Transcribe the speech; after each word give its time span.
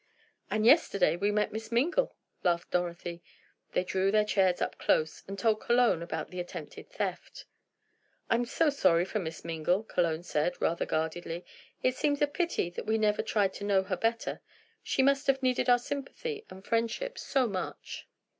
"And 0.49 0.65
yesterday 0.65 1.15
we 1.15 1.29
met 1.29 1.53
Miss 1.53 1.71
Mingle," 1.71 2.15
laughed 2.43 2.71
Dorothy. 2.71 3.21
They 3.73 3.83
drew 3.83 4.09
their 4.09 4.25
chairs 4.25 4.59
up 4.59 4.79
close, 4.79 5.21
and 5.27 5.37
told 5.37 5.59
Cologne 5.61 6.01
about 6.01 6.31
the 6.31 6.39
attempted 6.39 6.89
theft. 6.89 7.45
"I'm 8.27 8.45
so 8.45 8.71
sorry 8.71 9.05
for 9.05 9.19
Miss 9.19 9.45
Mingle," 9.45 9.83
Cologne 9.83 10.23
said, 10.23 10.59
rather 10.59 10.87
guardedly, 10.87 11.45
"it 11.83 11.95
seems 11.95 12.19
a 12.19 12.25
pity 12.25 12.71
that 12.71 12.87
we 12.87 12.97
never 12.97 13.21
tried 13.21 13.53
to 13.53 13.63
know 13.63 13.83
her 13.83 13.95
better. 13.95 14.41
She 14.81 15.03
must 15.03 15.27
have 15.27 15.43
needed 15.43 15.69
our 15.69 15.77
sympathy 15.77 16.45
and 16.49 16.65
friendship 16.65 17.19
so 17.19 17.45
much." 17.45 18.07